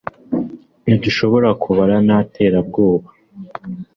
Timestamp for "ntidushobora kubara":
0.83-1.95